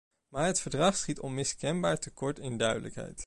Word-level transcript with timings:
Maar 0.27 0.45
het 0.45 0.61
verdrag 0.61 0.97
schiet 0.97 1.19
onmiskenbaar 1.19 1.99
te 1.99 2.09
kort 2.11 2.39
in 2.39 2.57
duidelijkheid. 2.57 3.19